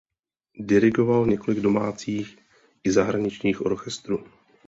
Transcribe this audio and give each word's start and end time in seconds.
Dirigoval 0.59 1.25
několik 1.25 1.59
domácích 1.59 2.37
i 2.83 2.91
zahraničních 2.91 3.65
orchestrů. 3.65 4.23